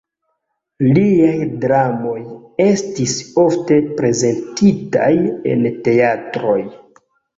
Liaj 0.93 1.33
dramoj 1.65 2.15
estis 2.65 3.13
ofte 3.43 3.77
prezentitaj 4.01 5.11
en 5.53 5.69
teatroj. 5.89 6.61